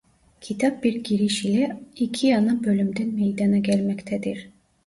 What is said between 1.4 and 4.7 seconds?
ile iki ana bölümden meydana gelmektedir.